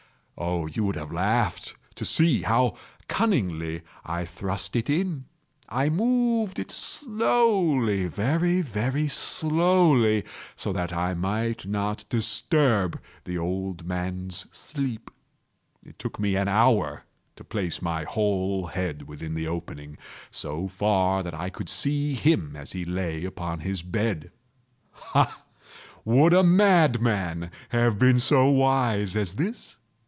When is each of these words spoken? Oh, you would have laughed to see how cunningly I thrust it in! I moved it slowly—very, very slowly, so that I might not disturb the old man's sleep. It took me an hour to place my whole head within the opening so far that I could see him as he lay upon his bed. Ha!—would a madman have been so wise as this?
Oh, 0.43 0.65
you 0.65 0.83
would 0.85 0.95
have 0.95 1.11
laughed 1.11 1.75
to 1.93 2.03
see 2.03 2.41
how 2.41 2.75
cunningly 3.07 3.83
I 4.03 4.25
thrust 4.25 4.75
it 4.75 4.89
in! 4.89 5.25
I 5.69 5.89
moved 5.89 6.57
it 6.57 6.71
slowly—very, 6.71 8.61
very 8.61 9.07
slowly, 9.07 10.23
so 10.55 10.73
that 10.73 10.91
I 10.93 11.13
might 11.13 11.67
not 11.67 12.05
disturb 12.09 12.99
the 13.23 13.37
old 13.37 13.85
man's 13.85 14.47
sleep. 14.51 15.11
It 15.83 15.99
took 15.99 16.19
me 16.19 16.35
an 16.35 16.47
hour 16.47 17.03
to 17.35 17.43
place 17.43 17.79
my 17.79 18.03
whole 18.05 18.65
head 18.65 19.03
within 19.03 19.35
the 19.35 19.47
opening 19.47 19.95
so 20.31 20.67
far 20.67 21.21
that 21.21 21.35
I 21.35 21.51
could 21.51 21.69
see 21.69 22.15
him 22.15 22.55
as 22.55 22.71
he 22.71 22.83
lay 22.83 23.25
upon 23.25 23.59
his 23.59 23.83
bed. 23.83 24.31
Ha!—would 24.93 26.33
a 26.33 26.41
madman 26.41 27.51
have 27.69 27.99
been 27.99 28.19
so 28.19 28.49
wise 28.49 29.15
as 29.15 29.33
this? 29.33 29.77